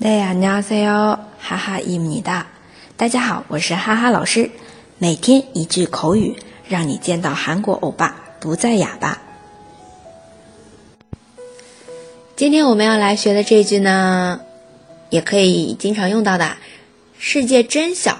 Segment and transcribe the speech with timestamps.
[0.00, 2.46] 네 안녕하세요， 哈哈伊米哒。
[2.96, 4.50] 大家好，我是哈哈老师。
[4.98, 6.36] 每天一句口语，
[6.68, 9.18] 让你见到韩国欧巴不再哑巴。
[12.36, 14.40] 今天我们要来学的这句呢，
[15.10, 16.56] 也可以经常用到的。
[17.18, 18.18] 世界真小，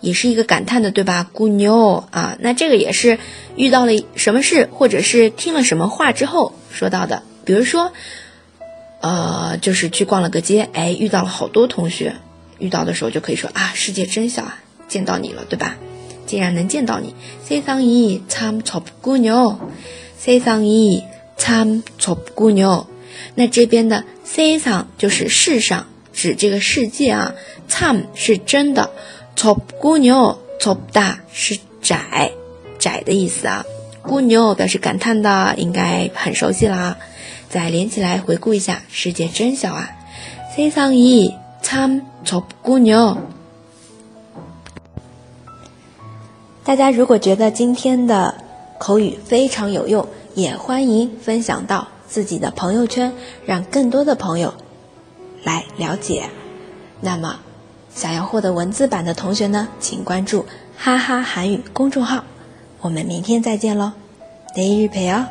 [0.00, 1.30] 也是一个感叹的，对吧？
[1.32, 3.18] 姑牛啊，那这个也是
[3.56, 7.22] 遇到了什么事，或者是听了什么话之后说到的。
[7.44, 7.92] 比如说，
[9.00, 12.14] 呃，就是去逛了个街，哎，遇到了好多同学，
[12.58, 15.76] 遇到的时候就可以说啊，世界真小啊，见到你了，对吧？
[16.26, 17.14] 竟然能见到你，
[17.46, 19.58] 세상이참좁군 요，
[20.18, 22.86] 세상이참좁군 요。
[23.34, 27.34] 那这边的세상就是世上，指这个世界啊，
[27.68, 28.90] 참是真的。
[29.38, 32.32] 좁군요좁다是窄，
[32.78, 33.64] 窄的意思啊。
[34.02, 36.96] 군 요， 表示感叹的，应该很熟悉啦。
[37.48, 39.90] 再连起来回顾一下，世界真小啊。
[40.56, 43.16] 세상이참좁군 요。
[46.64, 48.34] 大家如果觉得今天的
[48.78, 53.12] 口语非常有用，也欢迎分享到自己的朋友圈，
[53.44, 54.54] 让更多的朋友
[55.42, 56.28] 来了解。
[57.00, 57.40] 那么。
[57.93, 60.45] 想要获得文字版的同学呢，请关注
[60.77, 62.23] 哈哈韩语公众号。
[62.81, 63.91] 我们明天再见喽，
[64.55, 65.25] 得日陪哦。